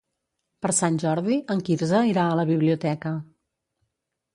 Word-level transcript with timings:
Per 0.65 0.71
Sant 0.77 0.97
Jordi 1.03 1.39
en 1.57 1.63
Quirze 1.69 2.03
irà 2.15 2.27
a 2.33 2.41
la 2.43 2.49
biblioteca. 2.55 3.17